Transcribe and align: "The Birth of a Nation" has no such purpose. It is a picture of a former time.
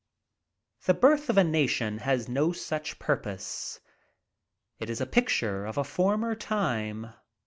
"The 0.85 0.95
Birth 0.95 1.29
of 1.29 1.37
a 1.37 1.43
Nation" 1.43 1.99
has 1.99 2.27
no 2.27 2.53
such 2.53 2.97
purpose. 2.97 3.79
It 4.79 4.89
is 4.89 4.99
a 4.99 5.05
picture 5.05 5.63
of 5.67 5.77
a 5.77 5.83
former 5.83 6.33
time. 6.33 7.13